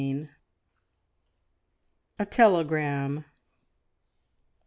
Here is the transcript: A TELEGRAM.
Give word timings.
A 2.17 2.25
TELEGRAM. 2.25 3.23